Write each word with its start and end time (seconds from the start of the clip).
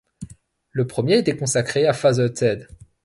Le 0.71 0.87
premier 0.87 1.19
était 1.19 1.37
consacré 1.37 1.85
à 1.85 1.93
Father 1.93 2.33
Ted. 2.33 2.65